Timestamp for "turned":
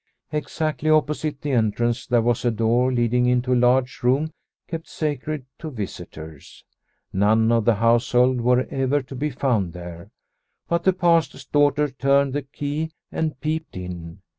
11.87-12.33